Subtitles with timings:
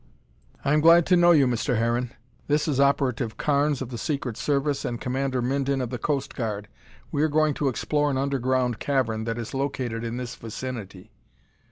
[0.65, 1.77] "I'm glad to know you, Mr.
[1.77, 2.09] Harron.
[2.47, 6.67] This is Operative Carnes of the Secret Service and Commander Minden of the Coast Guard.
[7.11, 11.11] We are going to explore an underground cavern that is located in this vicinity."